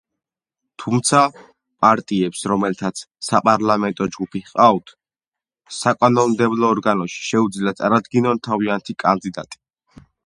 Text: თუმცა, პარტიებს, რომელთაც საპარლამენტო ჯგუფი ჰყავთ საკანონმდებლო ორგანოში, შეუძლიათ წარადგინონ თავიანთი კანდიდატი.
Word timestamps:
თუმცა, 0.83 1.19
პარტიებს, 1.85 2.39
რომელთაც 2.51 3.01
საპარლამენტო 3.27 4.07
ჯგუფი 4.15 4.41
ჰყავთ 4.47 4.95
საკანონმდებლო 5.81 6.73
ორგანოში, 6.77 7.23
შეუძლიათ 7.29 7.81
წარადგინონ 7.83 8.43
თავიანთი 8.49 8.97
კანდიდატი. 9.05 9.63